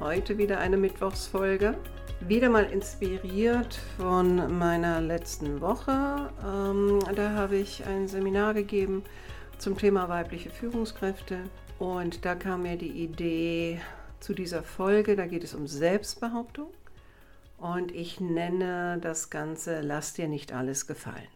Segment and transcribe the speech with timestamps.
[0.00, 1.76] Heute wieder eine Mittwochsfolge.
[2.20, 6.30] Wieder mal inspiriert von meiner letzten Woche.
[6.44, 9.04] Ähm, da habe ich ein Seminar gegeben
[9.58, 11.44] zum Thema weibliche Führungskräfte.
[11.78, 13.80] Und da kam mir die Idee
[14.18, 15.14] zu dieser Folge.
[15.14, 16.70] Da geht es um Selbstbehauptung.
[17.56, 21.28] Und ich nenne das Ganze Lass dir nicht alles gefallen.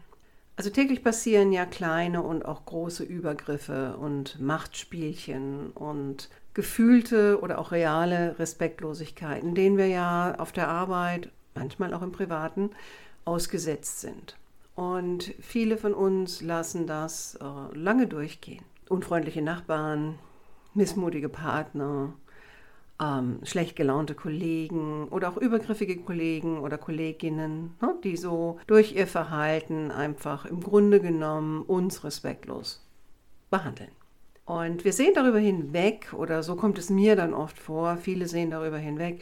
[0.57, 7.71] Also täglich passieren ja kleine und auch große Übergriffe und Machtspielchen und gefühlte oder auch
[7.71, 12.71] reale Respektlosigkeiten, denen wir ja auf der Arbeit, manchmal auch im Privaten,
[13.25, 14.37] ausgesetzt sind.
[14.75, 18.63] Und viele von uns lassen das äh, lange durchgehen.
[18.87, 20.17] Unfreundliche Nachbarn,
[20.73, 22.13] missmutige Partner,
[23.01, 29.07] ähm, schlecht gelaunte Kollegen oder auch übergriffige Kollegen oder Kolleginnen, ne, die so durch ihr
[29.07, 32.85] Verhalten einfach im Grunde genommen uns respektlos
[33.49, 33.91] behandeln.
[34.49, 38.49] Und wir sehen darüber hinweg, oder so kommt es mir dann oft vor, viele sehen
[38.49, 39.21] darüber hinweg,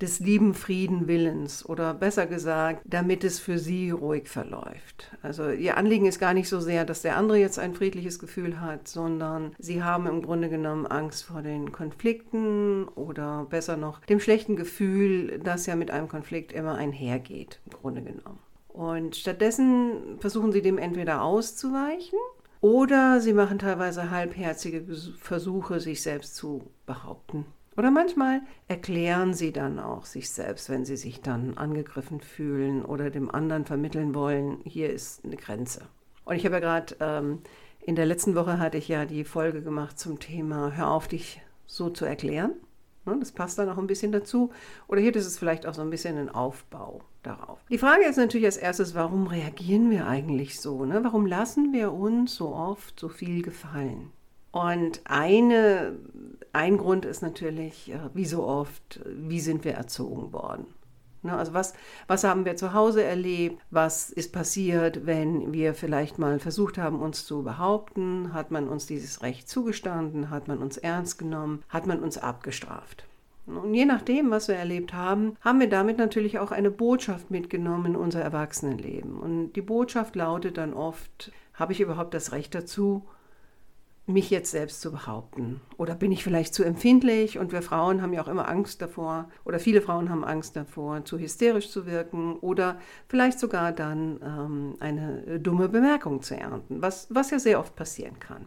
[0.00, 5.10] des lieben Frieden Willens oder besser gesagt, damit es für sie ruhig verläuft.
[5.20, 8.60] Also ihr Anliegen ist gar nicht so sehr, dass der andere jetzt ein friedliches Gefühl
[8.60, 14.20] hat, sondern sie haben im Grunde genommen Angst vor den Konflikten oder besser noch dem
[14.20, 18.38] schlechten Gefühl, das ja mit einem Konflikt immer einhergeht, im Grunde genommen.
[18.68, 22.20] Und stattdessen versuchen sie dem entweder auszuweichen
[22.60, 24.84] oder sie machen teilweise halbherzige
[25.18, 27.46] Versuche, sich selbst zu behaupten.
[27.76, 33.08] Oder manchmal erklären sie dann auch sich selbst, wenn sie sich dann angegriffen fühlen oder
[33.10, 35.82] dem anderen vermitteln wollen, hier ist eine Grenze.
[36.24, 37.38] Und ich habe ja gerade ähm,
[37.80, 41.40] in der letzten Woche hatte ich ja die Folge gemacht zum Thema Hör auf, dich
[41.66, 42.52] so zu erklären.
[43.08, 44.50] Ne, das passt dann auch ein bisschen dazu.
[44.86, 47.58] Oder hier ist es vielleicht auch so ein bisschen ein Aufbau darauf.
[47.70, 50.84] Die Frage ist natürlich als erstes, warum reagieren wir eigentlich so?
[50.84, 51.02] Ne?
[51.02, 54.10] Warum lassen wir uns so oft so viel gefallen?
[54.50, 55.98] Und eine,
[56.52, 60.66] ein Grund ist natürlich, äh, wie so oft, wie sind wir erzogen worden?
[61.22, 61.74] Ne, also was,
[62.06, 63.60] was haben wir zu Hause erlebt?
[63.70, 68.32] Was ist passiert, wenn wir vielleicht mal versucht haben, uns zu behaupten?
[68.32, 70.30] Hat man uns dieses Recht zugestanden?
[70.30, 71.62] Hat man uns ernst genommen?
[71.68, 73.04] Hat man uns abgestraft?
[73.46, 77.86] Und je nachdem, was wir erlebt haben, haben wir damit natürlich auch eine Botschaft mitgenommen
[77.86, 79.18] in unser Erwachsenenleben.
[79.18, 83.06] Und die Botschaft lautet dann oft, habe ich überhaupt das Recht dazu,
[84.08, 85.60] mich jetzt selbst zu behaupten?
[85.76, 87.38] Oder bin ich vielleicht zu empfindlich?
[87.38, 91.04] Und wir Frauen haben ja auch immer Angst davor, oder viele Frauen haben Angst davor,
[91.04, 97.06] zu hysterisch zu wirken oder vielleicht sogar dann ähm, eine dumme Bemerkung zu ernten, was,
[97.10, 98.46] was ja sehr oft passieren kann.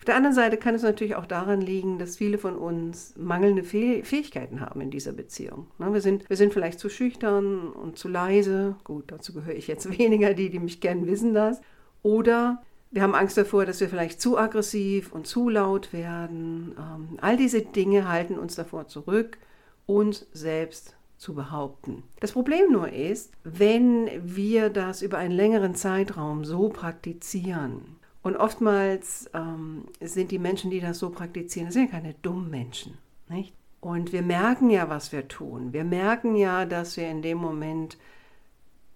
[0.00, 3.62] Auf der anderen Seite kann es natürlich auch daran liegen, dass viele von uns mangelnde
[3.62, 5.66] Fähigkeiten haben in dieser Beziehung.
[5.78, 8.76] Ne, wir sind, wir sind vielleicht zu schüchtern und zu leise.
[8.82, 10.32] Gut, dazu gehöre ich jetzt weniger.
[10.32, 11.60] Die, die mich kennen, wissen das.
[12.02, 16.74] Oder wir haben Angst davor, dass wir vielleicht zu aggressiv und zu laut werden.
[16.78, 19.38] Ähm, all diese Dinge halten uns davor zurück,
[19.86, 22.02] uns selbst zu behaupten.
[22.20, 29.30] Das Problem nur ist, wenn wir das über einen längeren Zeitraum so praktizieren, und oftmals
[29.32, 32.98] ähm, sind die Menschen, die das so praktizieren, das sind ja keine dummen Menschen.
[33.28, 33.54] Nicht?
[33.80, 35.72] Und wir merken ja, was wir tun.
[35.72, 37.96] Wir merken ja, dass wir in dem Moment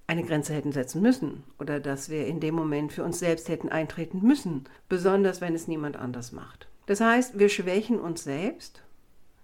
[0.06, 3.68] eine Grenze hätten setzen müssen oder dass wir in dem Moment für uns selbst hätten
[3.68, 6.68] eintreten müssen, besonders wenn es niemand anders macht.
[6.86, 8.82] Das heißt, wir schwächen uns selbst,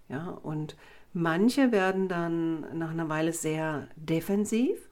[0.09, 0.75] ja, und
[1.13, 4.90] manche werden dann nach einer Weile sehr defensiv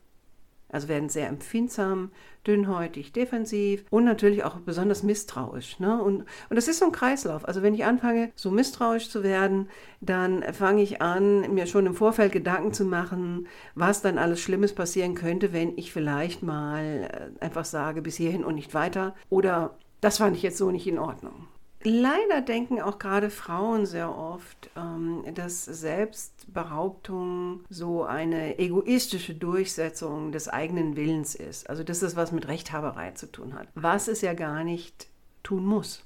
[0.70, 2.12] also werden sehr empfindsam,
[2.48, 5.80] dünnhäutig, defensiv und natürlich auch besonders misstrauisch.
[5.80, 6.02] Ne?
[6.02, 7.48] Und, und das ist so ein Kreislauf.
[7.48, 9.70] Also wenn ich anfange, so misstrauisch zu werden,
[10.02, 14.74] dann fange ich an, mir schon im Vorfeld Gedanken zu machen, was dann alles Schlimmes
[14.74, 19.16] passieren könnte, wenn ich vielleicht mal äh, einfach sage, bis hierhin und nicht weiter.
[19.30, 21.48] Oder das fand ich jetzt so nicht in Ordnung.
[21.84, 30.50] Leider denken auch gerade Frauen sehr oft, ähm, dass Selbstbehauptung so eine egoistische Durchsetzung des
[30.50, 31.70] eigenen Willens ist.
[31.70, 33.70] Also dass es was mit Rechthaberei zu tun hat.
[33.76, 35.08] Was es ja gar nicht
[35.42, 36.04] tun muss.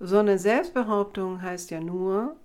[0.00, 2.36] Sondern Selbstbehauptung heißt ja nur,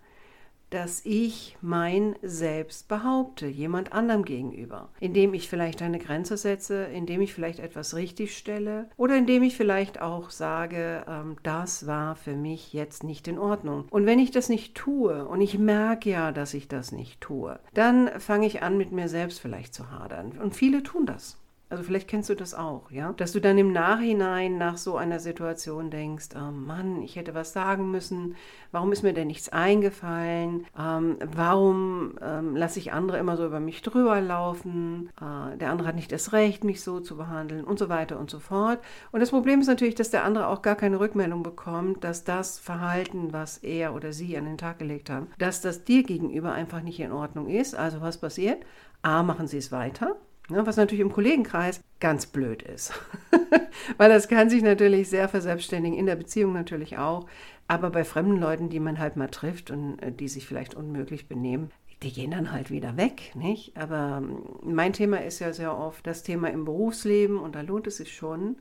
[0.70, 7.22] dass ich mein Selbst behaupte, jemand anderem gegenüber, indem ich vielleicht eine Grenze setze, indem
[7.22, 12.36] ich vielleicht etwas richtig stelle oder indem ich vielleicht auch sage, ähm, das war für
[12.36, 13.86] mich jetzt nicht in Ordnung.
[13.90, 17.60] Und wenn ich das nicht tue und ich merke ja, dass ich das nicht tue,
[17.74, 20.34] dann fange ich an, mit mir selbst vielleicht zu hadern.
[20.40, 21.39] Und viele tun das.
[21.72, 23.14] Also vielleicht kennst du das auch, ja?
[23.14, 27.54] Dass du dann im Nachhinein nach so einer Situation denkst, oh Mann, ich hätte was
[27.54, 28.36] sagen müssen,
[28.72, 33.60] warum ist mir denn nichts eingefallen, ähm, warum ähm, lasse ich andere immer so über
[33.60, 37.78] mich drüber laufen, äh, der andere hat nicht das Recht, mich so zu behandeln und
[37.78, 38.80] so weiter und so fort.
[39.12, 42.58] Und das Problem ist natürlich, dass der andere auch gar keine Rückmeldung bekommt, dass das
[42.58, 46.82] Verhalten, was er oder sie an den Tag gelegt haben, dass das dir gegenüber einfach
[46.82, 47.76] nicht in Ordnung ist.
[47.76, 48.66] Also was passiert?
[49.04, 50.18] A, machen sie es weiter
[50.50, 52.94] was natürlich im Kollegenkreis ganz blöd ist.
[53.98, 57.28] Weil das kann sich natürlich sehr verselbstständigen, in der Beziehung natürlich auch.
[57.68, 61.28] Aber bei fremden Leuten, die man halt mal trifft und äh, die sich vielleicht unmöglich
[61.28, 63.76] benehmen, die gehen dann halt wieder weg, nicht?
[63.78, 67.88] Aber ähm, mein Thema ist ja sehr oft das Thema im Berufsleben und da lohnt
[67.88, 68.58] es sich schon,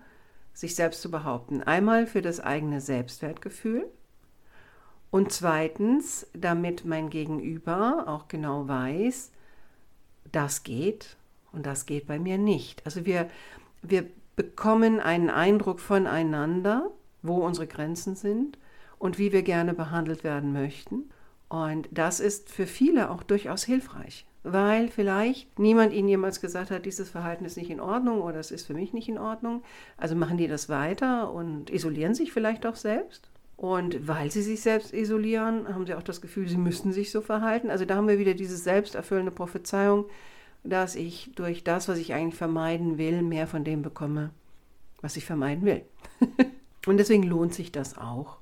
[0.52, 1.62] sich selbst zu behaupten.
[1.62, 3.86] Einmal für das eigene Selbstwertgefühl
[5.10, 9.30] und zweitens, damit mein Gegenüber auch genau weiß,
[10.32, 11.16] das geht
[11.52, 12.84] und das geht bei mir nicht.
[12.84, 13.28] Also wir,
[13.82, 14.06] wir
[14.36, 16.90] bekommen einen Eindruck voneinander,
[17.22, 18.58] wo unsere Grenzen sind
[18.98, 21.10] und wie wir gerne behandelt werden möchten.
[21.48, 26.84] Und das ist für viele auch durchaus hilfreich, weil vielleicht niemand ihnen jemals gesagt hat,
[26.84, 29.62] dieses Verhalten ist nicht in Ordnung oder es ist für mich nicht in Ordnung.
[29.96, 33.30] Also machen die das weiter und isolieren sich vielleicht auch selbst.
[33.56, 37.20] Und weil sie sich selbst isolieren, haben sie auch das Gefühl, sie müssten sich so
[37.20, 37.70] verhalten.
[37.70, 40.04] Also da haben wir wieder diese selbsterfüllende Prophezeiung,
[40.64, 44.30] dass ich durch das, was ich eigentlich vermeiden will, mehr von dem bekomme,
[45.00, 45.82] was ich vermeiden will.
[46.86, 48.38] und deswegen lohnt sich das auch,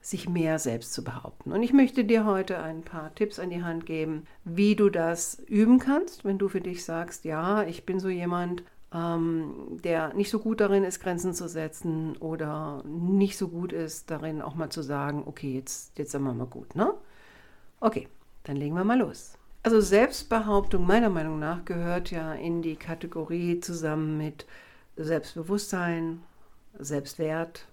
[0.00, 1.52] sich mehr selbst zu behaupten.
[1.52, 5.38] Und ich möchte dir heute ein paar Tipps an die Hand geben, wie du das
[5.46, 8.62] üben kannst, wenn du für dich sagst, ja, ich bin so jemand,
[8.92, 14.10] ähm, der nicht so gut darin ist, Grenzen zu setzen oder nicht so gut ist
[14.10, 16.94] darin, auch mal zu sagen, okay, jetzt, jetzt sind wir mal gut, ne?
[17.80, 18.08] Okay,
[18.44, 19.38] dann legen wir mal los.
[19.62, 24.46] Also Selbstbehauptung meiner Meinung nach gehört ja in die Kategorie zusammen mit
[24.96, 26.22] Selbstbewusstsein,
[26.78, 27.66] Selbstwert,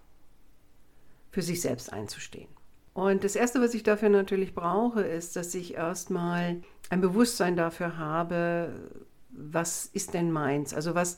[1.32, 2.50] für sich selbst einzustehen.
[2.94, 7.98] Und das Erste, was ich dafür natürlich brauche, ist, dass ich erstmal ein Bewusstsein dafür
[7.98, 8.74] habe,
[9.30, 10.74] was ist denn meins?
[10.74, 11.18] Also was,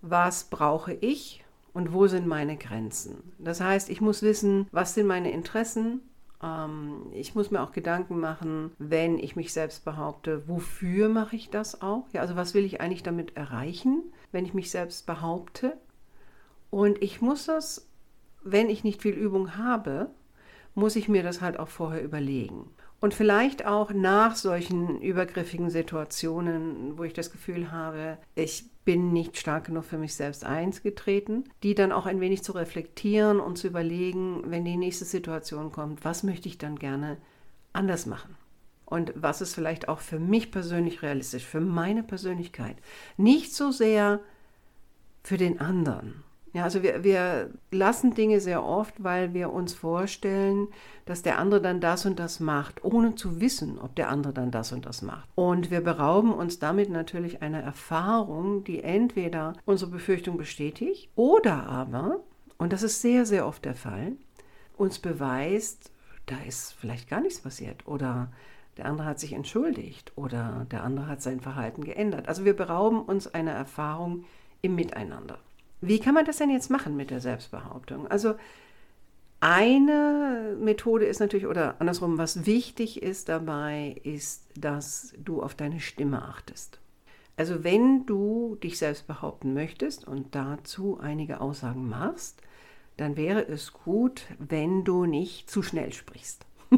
[0.00, 3.34] was brauche ich und wo sind meine Grenzen?
[3.38, 6.00] Das heißt, ich muss wissen, was sind meine Interessen,
[7.12, 11.82] ich muss mir auch Gedanken machen, wenn ich mich selbst behaupte, wofür mache ich das
[11.82, 12.06] auch?
[12.12, 14.02] Ja, also was will ich eigentlich damit erreichen,
[14.32, 15.76] wenn ich mich selbst behaupte?
[16.70, 17.86] Und ich muss das,
[18.42, 20.10] wenn ich nicht viel Übung habe,
[20.74, 22.70] muss ich mir das halt auch vorher überlegen.
[23.00, 29.38] Und vielleicht auch nach solchen übergriffigen Situationen, wo ich das Gefühl habe, ich bin nicht
[29.38, 33.68] stark genug für mich selbst eingetreten, die dann auch ein wenig zu reflektieren und zu
[33.68, 37.16] überlegen, wenn die nächste Situation kommt, was möchte ich dann gerne
[37.72, 38.36] anders machen?
[38.84, 42.76] Und was ist vielleicht auch für mich persönlich realistisch, für meine Persönlichkeit?
[43.16, 44.20] Nicht so sehr
[45.22, 46.24] für den anderen.
[46.52, 50.66] Ja, also wir, wir lassen Dinge sehr oft, weil wir uns vorstellen,
[51.04, 54.50] dass der andere dann das und das macht, ohne zu wissen, ob der andere dann
[54.50, 55.28] das und das macht.
[55.36, 62.18] Und wir berauben uns damit natürlich einer Erfahrung, die entweder unsere Befürchtung bestätigt oder aber,
[62.58, 64.12] und das ist sehr, sehr oft der Fall,
[64.76, 65.92] uns beweist,
[66.26, 68.32] da ist vielleicht gar nichts passiert oder
[68.76, 72.28] der andere hat sich entschuldigt oder der andere hat sein Verhalten geändert.
[72.28, 74.24] Also wir berauben uns einer Erfahrung
[74.62, 75.38] im Miteinander.
[75.80, 78.06] Wie kann man das denn jetzt machen mit der Selbstbehauptung?
[78.08, 78.34] Also
[79.40, 85.80] eine Methode ist natürlich, oder andersrum, was wichtig ist dabei, ist, dass du auf deine
[85.80, 86.78] Stimme achtest.
[87.36, 92.42] Also wenn du dich selbst behaupten möchtest und dazu einige Aussagen machst,
[92.98, 96.44] dann wäre es gut, wenn du nicht zu schnell sprichst.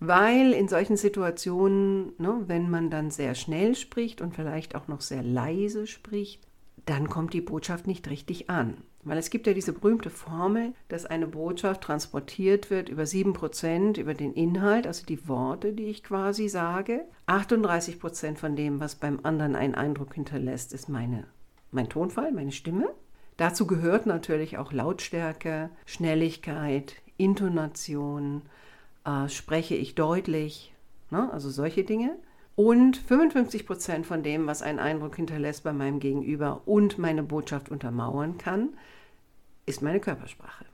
[0.00, 5.02] Weil in solchen Situationen, ne, wenn man dann sehr schnell spricht und vielleicht auch noch
[5.02, 6.40] sehr leise spricht,
[6.86, 8.78] dann kommt die Botschaft nicht richtig an.
[9.04, 14.14] Weil es gibt ja diese berühmte Formel, dass eine Botschaft transportiert wird über 7% über
[14.14, 17.04] den Inhalt, also die Worte, die ich quasi sage.
[17.26, 21.26] 38% von dem, was beim anderen einen Eindruck hinterlässt, ist meine,
[21.72, 22.90] mein Tonfall, meine Stimme.
[23.36, 28.42] Dazu gehört natürlich auch Lautstärke, Schnelligkeit, Intonation,
[29.04, 30.72] äh, spreche ich deutlich,
[31.10, 31.28] ne?
[31.32, 32.16] also solche Dinge.
[32.54, 37.70] Und 55 Prozent von dem, was einen Eindruck hinterlässt bei meinem Gegenüber und meine Botschaft
[37.70, 38.70] untermauern kann,
[39.64, 40.66] ist meine Körpersprache.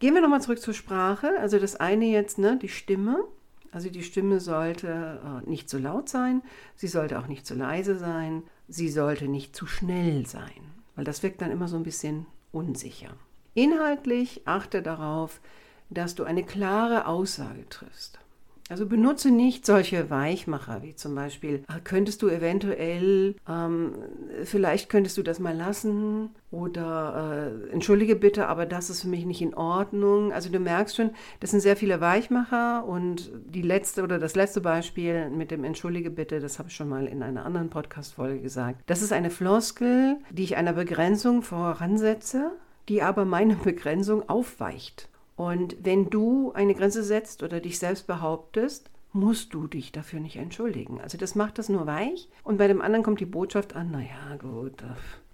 [0.00, 1.30] Gehen wir nochmal zurück zur Sprache.
[1.38, 3.24] Also das eine jetzt, ne, die Stimme.
[3.70, 6.42] Also die Stimme sollte äh, nicht zu laut sein,
[6.76, 11.22] sie sollte auch nicht zu leise sein, sie sollte nicht zu schnell sein, weil das
[11.22, 13.14] wirkt dann immer so ein bisschen unsicher.
[13.54, 15.40] Inhaltlich achte darauf,
[15.88, 18.18] dass du eine klare Aussage triffst.
[18.68, 23.92] Also benutze nicht solche Weichmacher, wie zum Beispiel, ah, könntest du eventuell, ähm,
[24.44, 29.26] vielleicht könntest du das mal lassen oder äh, entschuldige bitte, aber das ist für mich
[29.26, 30.32] nicht in Ordnung.
[30.32, 34.60] Also du merkst schon, das sind sehr viele Weichmacher und die letzte oder das letzte
[34.60, 38.82] Beispiel mit dem entschuldige bitte, das habe ich schon mal in einer anderen Podcast-Folge gesagt.
[38.86, 42.52] Das ist eine Floskel, die ich einer Begrenzung voransetze,
[42.88, 45.08] die aber meine Begrenzung aufweicht.
[45.42, 50.36] Und wenn du eine Grenze setzt oder dich selbst behauptest, musst du dich dafür nicht
[50.36, 51.00] entschuldigen.
[51.00, 54.36] Also das macht das nur weich und bei dem anderen kommt die Botschaft an, naja
[54.38, 54.84] gut,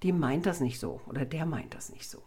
[0.02, 2.22] die meint das nicht so oder der meint das nicht so.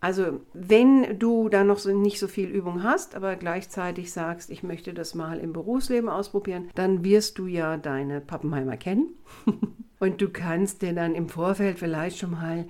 [0.00, 4.62] Also wenn du da noch so nicht so viel Übung hast, aber gleichzeitig sagst, ich
[4.62, 9.08] möchte das mal im Berufsleben ausprobieren, dann wirst du ja deine Pappenheimer kennen
[9.98, 12.66] und du kannst dir dann im Vorfeld vielleicht schon mal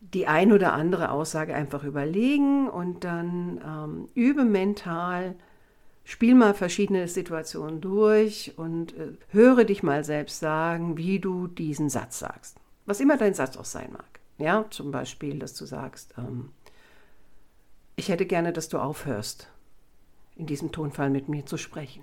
[0.00, 5.36] die ein oder andere Aussage einfach überlegen und dann ähm, übe mental,
[6.04, 11.90] spiel mal verschiedene Situationen durch und äh, höre dich mal selbst sagen, wie du diesen
[11.90, 12.56] Satz sagst.
[12.86, 14.20] Was immer dein Satz auch sein mag.
[14.38, 16.50] Ja, zum Beispiel, dass du sagst, ähm,
[17.94, 19.48] ich hätte gerne, dass du aufhörst,
[20.36, 22.02] in diesem Tonfall mit mir zu sprechen.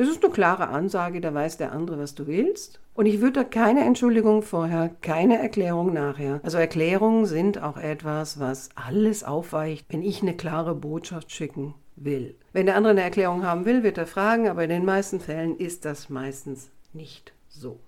[0.00, 2.80] Das ist eine klare Ansage, da weiß der andere, was du willst.
[2.94, 6.40] Und ich würde da keine Entschuldigung vorher, keine Erklärung nachher.
[6.42, 12.34] Also Erklärungen sind auch etwas, was alles aufweicht, wenn ich eine klare Botschaft schicken will.
[12.54, 15.58] Wenn der andere eine Erklärung haben will, wird er fragen, aber in den meisten Fällen
[15.58, 17.78] ist das meistens nicht so.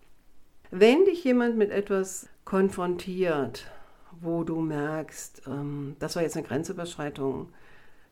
[0.71, 3.71] Wenn dich jemand mit etwas konfrontiert,
[4.21, 7.49] wo du merkst, ähm, das war jetzt eine Grenzüberschreitung,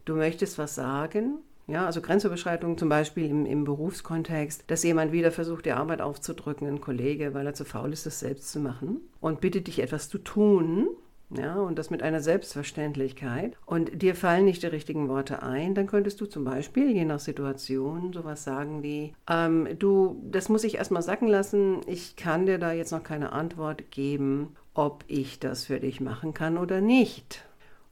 [0.06, 1.40] du möchtest was sagen,
[1.70, 6.66] ja, also Grenzüberschreitungen zum Beispiel im, im Berufskontext, dass jemand wieder versucht, die Arbeit aufzudrücken,
[6.66, 10.08] ein Kollege, weil er zu faul ist, das selbst zu machen und bittet dich etwas
[10.08, 10.88] zu tun,
[11.32, 15.86] ja, und das mit einer Selbstverständlichkeit und dir fallen nicht die richtigen Worte ein, dann
[15.86, 20.74] könntest du zum Beispiel, je nach Situation, sowas sagen wie, ähm, du, das muss ich
[20.76, 25.66] erstmal sacken lassen, ich kann dir da jetzt noch keine Antwort geben, ob ich das
[25.66, 27.44] für dich machen kann oder nicht.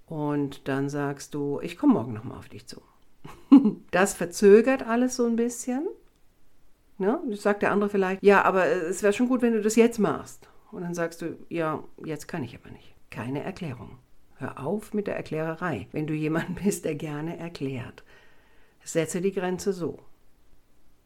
[0.06, 2.80] Und dann sagst du, ich komme morgen nochmal auf dich zu.
[3.90, 5.86] Das verzögert alles so ein bisschen.
[6.98, 7.20] Ne?
[7.32, 10.48] Sagt der andere vielleicht, ja, aber es wäre schon gut, wenn du das jetzt machst.
[10.72, 12.94] Und dann sagst du, ja, jetzt kann ich aber nicht.
[13.10, 13.98] Keine Erklärung.
[14.36, 15.88] Hör auf mit der Erklärerei.
[15.92, 18.04] Wenn du jemand bist, der gerne erklärt,
[18.84, 20.00] setze die Grenze so.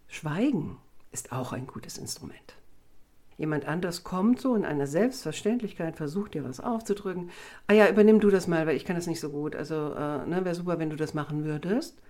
[0.09, 0.79] Schweigen
[1.13, 2.57] ist auch ein gutes Instrument.
[3.39, 7.31] Jemand anders kommt so in einer Selbstverständlichkeit, versucht dir was aufzudrücken.
[7.67, 9.57] Ah ja, übernimm du das mal, weil ich kann das nicht so gut.
[9.57, 12.01] Also äh, ne, wäre super, wenn du das machen würdest.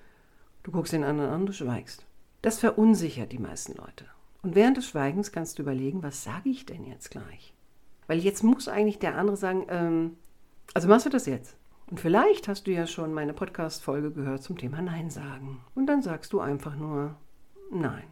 [0.63, 2.07] Du guckst den anderen an, du schweigst.
[2.41, 4.07] Das verunsichert die meisten Leute.
[4.43, 7.55] Und während des Schweigens kannst du überlegen, was sage ich denn jetzt gleich?
[8.07, 10.17] Weil jetzt muss eigentlich der andere sagen, ähm,
[10.75, 11.57] also machst du das jetzt?
[11.91, 15.61] Und vielleicht hast du ja schon meine Podcast-Folge gehört zum Thema Nein sagen.
[15.75, 17.17] Und dann sagst du einfach nur
[17.71, 18.05] Nein.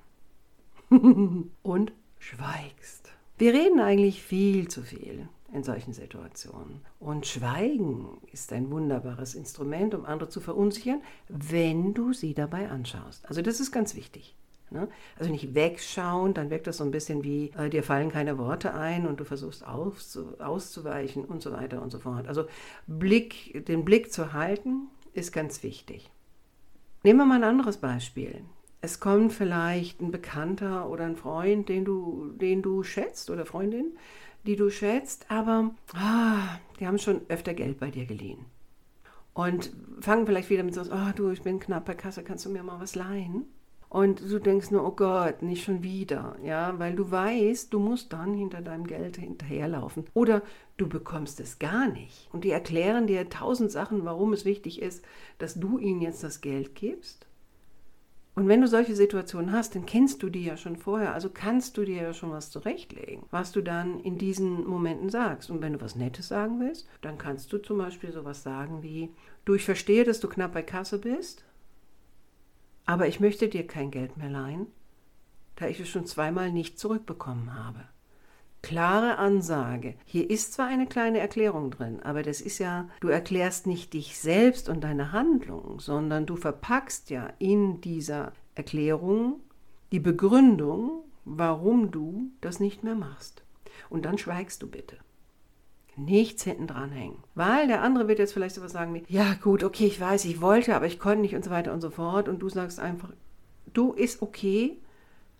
[1.63, 3.13] und schweigst.
[3.39, 6.81] Wir reden eigentlich viel zu viel in solchen Situationen.
[6.99, 13.27] Und Schweigen ist ein wunderbares Instrument, um andere zu verunsichern, wenn du sie dabei anschaust.
[13.29, 14.37] Also das ist ganz wichtig.
[14.71, 14.89] Ne?
[15.19, 18.73] Also nicht wegschauen, dann wirkt das so ein bisschen wie, äh, dir fallen keine Worte
[18.75, 22.29] ein und du versuchst auszu auszuweichen und so weiter und so fort.
[22.29, 22.45] Also
[22.87, 26.11] Blick, den Blick zu halten, ist ganz wichtig.
[27.03, 28.45] Nehmen wir mal ein anderes Beispiel
[28.83, 33.93] es kommt vielleicht ein Bekannter oder ein Freund, den du, den du schätzt oder Freundin,
[34.45, 38.47] die du schätzt, aber ah, die haben schon öfter Geld bei dir geliehen.
[39.33, 42.51] Und fangen vielleicht wieder mit so, oh du, ich bin knapp bei Kasse, kannst du
[42.51, 43.47] mir mal was leihen?
[43.91, 48.13] Und du denkst nur, oh Gott, nicht schon wieder, ja, weil du weißt, du musst
[48.13, 50.05] dann hinter deinem Geld hinterherlaufen.
[50.15, 50.43] Oder
[50.77, 52.29] du bekommst es gar nicht.
[52.33, 55.05] Und die erklären dir tausend Sachen, warum es wichtig ist,
[55.39, 57.27] dass du ihnen jetzt das Geld gibst.
[58.35, 61.77] Und wenn du solche Situationen hast, dann kennst du die ja schon vorher, also kannst
[61.77, 65.51] du dir ja schon was zurechtlegen, was du dann in diesen Momenten sagst.
[65.51, 69.11] Und wenn du was Nettes sagen willst, dann kannst du zum Beispiel sowas sagen wie,
[69.45, 71.45] du, ich verstehe, dass du knapp bei Kasse bist,
[72.87, 74.67] aber ich möchte dir kein Geld mehr leihen,
[75.57, 77.85] da ich es schon zweimal nicht zurückbekommen habe.
[78.63, 79.95] Klare Ansage.
[80.05, 84.19] Hier ist zwar eine kleine Erklärung drin, aber das ist ja, du erklärst nicht dich
[84.19, 89.41] selbst und deine Handlung, sondern du verpackst ja in dieser Erklärung
[89.93, 93.43] die Begründung, warum du das nicht mehr machst.
[93.89, 94.99] Und dann schweigst du bitte.
[95.97, 97.23] Nichts hinten dran hängen.
[97.35, 100.41] Weil der andere wird jetzt vielleicht sowas sagen wie, ja gut, okay, ich weiß, ich
[100.41, 102.29] wollte, aber ich konnte nicht und so weiter und so fort.
[102.29, 103.13] Und du sagst einfach,
[103.73, 104.79] du ist okay,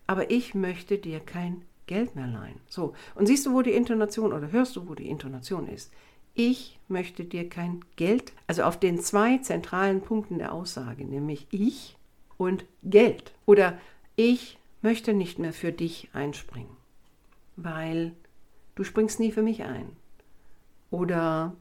[0.07, 2.61] aber ich möchte dir kein Geld mehr leihen.
[2.69, 5.91] So, und siehst du, wo die Intonation oder hörst du, wo die Intonation ist?
[6.33, 11.97] Ich möchte dir kein Geld, also auf den zwei zentralen Punkten der Aussage, nämlich ich
[12.37, 13.33] und Geld.
[13.45, 13.77] Oder
[14.15, 16.77] ich möchte nicht mehr für dich einspringen,
[17.57, 18.13] weil
[18.75, 19.89] du springst nie für mich ein.
[20.91, 21.57] Oder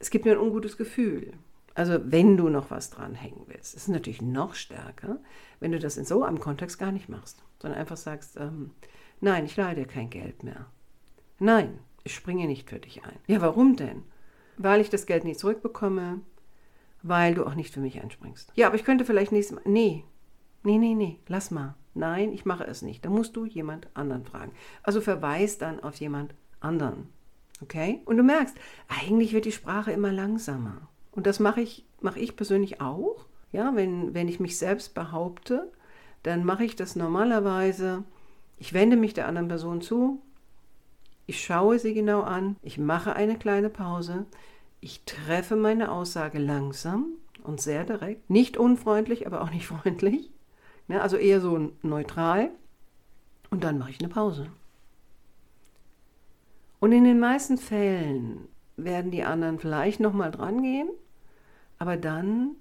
[0.00, 1.32] es gibt mir ein ungutes Gefühl.
[1.74, 3.74] Also wenn du noch was dranhängen willst.
[3.74, 5.18] Es ist natürlich noch stärker,
[5.60, 8.72] wenn du das in so einem Kontext gar nicht machst, sondern einfach sagst, ähm,
[9.20, 10.66] nein, ich leihe dir kein Geld mehr.
[11.38, 13.18] Nein, ich springe nicht für dich ein.
[13.26, 14.02] Ja, warum denn?
[14.56, 16.20] Weil ich das Geld nicht zurückbekomme,
[17.02, 18.52] weil du auch nicht für mich einspringst.
[18.54, 19.62] Ja, aber ich könnte vielleicht nächstes Mal.
[19.64, 20.04] Nee,
[20.62, 21.74] nee, nee, nee, lass mal.
[21.94, 23.04] Nein, ich mache es nicht.
[23.04, 24.52] Da musst du jemand anderen fragen.
[24.82, 27.08] Also verweis dann auf jemand anderen.
[27.62, 28.00] Okay?
[28.04, 28.56] Und du merkst,
[28.88, 30.88] eigentlich wird die Sprache immer langsamer.
[31.12, 33.26] Und das mache ich, mache ich persönlich auch.
[33.52, 35.72] Ja, wenn, wenn ich mich selbst behaupte,
[36.22, 38.04] dann mache ich das normalerweise.
[38.60, 40.20] Ich wende mich der anderen Person zu,
[41.26, 44.26] ich schaue sie genau an, ich mache eine kleine Pause,
[44.80, 47.06] ich treffe meine Aussage langsam
[47.42, 50.30] und sehr direkt, nicht unfreundlich, aber auch nicht freundlich,
[50.88, 52.50] ne, also eher so neutral
[53.48, 54.46] und dann mache ich eine Pause.
[56.80, 60.90] Und in den meisten Fällen werden die anderen vielleicht nochmal dran gehen,
[61.78, 62.56] aber dann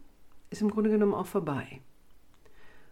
[0.50, 1.82] ist im Grunde genommen auch vorbei.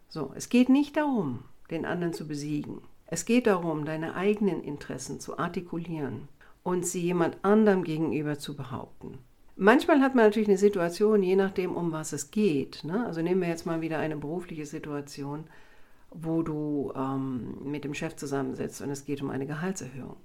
[0.10, 2.82] So, es geht nicht darum, den anderen zu besiegen.
[3.08, 6.28] Es geht darum, deine eigenen Interessen zu artikulieren
[6.64, 9.20] und sie jemand anderem gegenüber zu behaupten.
[9.56, 12.84] Manchmal hat man natürlich eine Situation, je nachdem, um was es geht.
[12.84, 13.06] Ne?
[13.06, 15.46] Also nehmen wir jetzt mal wieder eine berufliche Situation,
[16.12, 20.18] wo du ähm, mit dem Chef zusammensitzt und es geht um eine Gehaltserhöhung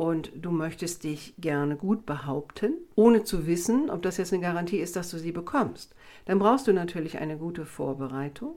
[0.00, 4.78] und du möchtest dich gerne gut behaupten, ohne zu wissen, ob das jetzt eine Garantie
[4.78, 8.54] ist, dass du sie bekommst, dann brauchst du natürlich eine gute Vorbereitung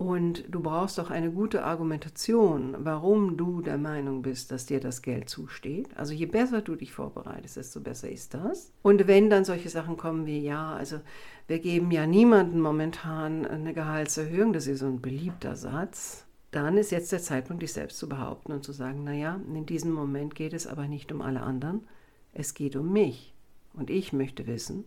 [0.00, 5.02] und du brauchst auch eine gute Argumentation, warum du der Meinung bist, dass dir das
[5.02, 5.94] Geld zusteht.
[5.94, 8.72] Also je besser du dich vorbereitest, desto besser ist das.
[8.80, 11.00] Und wenn dann solche Sachen kommen wie, ja, also
[11.48, 16.92] wir geben ja niemandem momentan eine Gehaltserhöhung, das ist so ein beliebter Satz, dann ist
[16.92, 20.54] jetzt der Zeitpunkt, dich selbst zu behaupten und zu sagen, naja, in diesem Moment geht
[20.54, 21.86] es aber nicht um alle anderen,
[22.32, 23.34] es geht um mich.
[23.74, 24.84] Und ich möchte wissen,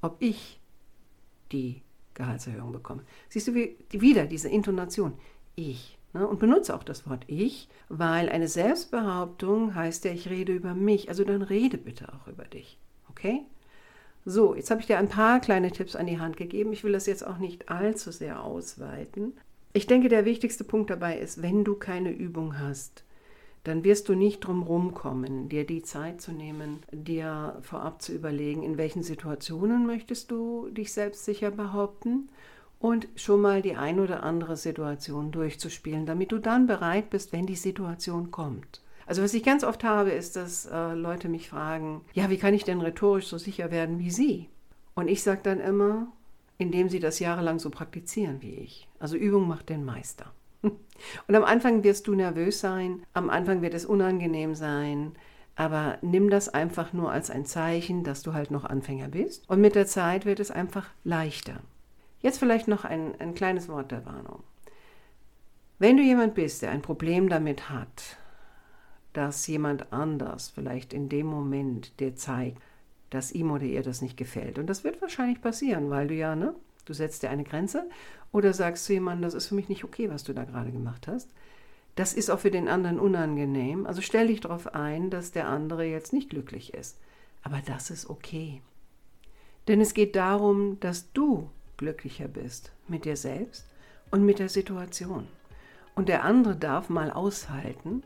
[0.00, 0.58] ob ich
[1.52, 1.82] die
[2.14, 3.02] Gehaltserhöhung bekomme.
[3.28, 5.14] Siehst du wie, wieder diese Intonation,
[5.56, 5.98] ich.
[6.12, 6.26] Ne?
[6.26, 11.08] Und benutze auch das Wort ich, weil eine Selbstbehauptung heißt ja, ich rede über mich.
[11.08, 12.78] Also dann rede bitte auch über dich.
[13.10, 13.42] Okay?
[14.24, 16.72] So, jetzt habe ich dir ein paar kleine Tipps an die Hand gegeben.
[16.72, 19.34] Ich will das jetzt auch nicht allzu sehr ausweiten.
[19.74, 23.04] Ich denke, der wichtigste Punkt dabei ist, wenn du keine Übung hast,
[23.64, 28.62] dann wirst du nicht drum rumkommen, dir die Zeit zu nehmen, dir vorab zu überlegen,
[28.62, 32.28] in welchen Situationen möchtest du dich selbstsicher behaupten
[32.78, 37.46] und schon mal die ein oder andere Situation durchzuspielen, damit du dann bereit bist, wenn
[37.46, 38.82] die Situation kommt.
[39.06, 42.54] Also was ich ganz oft habe, ist, dass äh, Leute mich fragen, ja, wie kann
[42.54, 44.48] ich denn rhetorisch so sicher werden wie Sie?
[44.94, 46.08] Und ich sage dann immer,
[46.58, 48.88] indem sie das jahrelang so praktizieren wie ich.
[48.98, 50.32] Also Übung macht den Meister.
[51.28, 55.12] Und am Anfang wirst du nervös sein, am Anfang wird es unangenehm sein,
[55.56, 59.48] aber nimm das einfach nur als ein Zeichen, dass du halt noch Anfänger bist.
[59.48, 61.60] Und mit der Zeit wird es einfach leichter.
[62.20, 64.42] Jetzt vielleicht noch ein, ein kleines Wort der Warnung.
[65.78, 68.16] Wenn du jemand bist, der ein Problem damit hat,
[69.12, 72.60] dass jemand anders vielleicht in dem Moment dir zeigt,
[73.10, 74.58] dass ihm oder ihr das nicht gefällt.
[74.58, 77.88] Und das wird wahrscheinlich passieren, weil du ja, ne, du setzt dir eine Grenze
[78.32, 81.06] oder sagst zu jemandem, das ist für mich nicht okay, was du da gerade gemacht
[81.08, 81.30] hast.
[81.94, 83.86] Das ist auch für den anderen unangenehm.
[83.86, 86.98] Also stell dich darauf ein, dass der andere jetzt nicht glücklich ist.
[87.42, 88.62] Aber das ist okay.
[89.68, 93.66] Denn es geht darum, dass du glücklicher bist mit dir selbst
[94.10, 95.26] und mit der Situation.
[95.94, 98.02] Und der andere darf mal aushalten,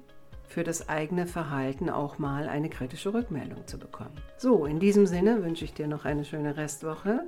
[0.48, 4.16] für das eigene Verhalten auch mal eine kritische Rückmeldung zu bekommen.
[4.38, 7.20] So, in diesem Sinne wünsche ich dir noch eine schöne Restwoche.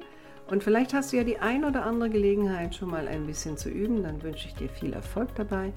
[0.50, 3.68] Und vielleicht hast du ja die ein oder andere Gelegenheit, schon mal ein bisschen zu
[3.68, 4.02] üben.
[4.02, 5.72] Dann wünsche ich dir viel Erfolg dabei.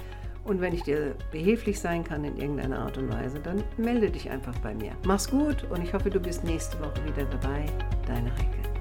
[0.46, 4.30] Und wenn ich dir behilflich sein kann in irgendeiner Art und Weise, dann melde dich
[4.30, 4.92] einfach bei mir.
[5.06, 7.66] Mach's gut und ich hoffe, du bist nächste Woche wieder dabei.
[8.08, 8.73] Deine Heike.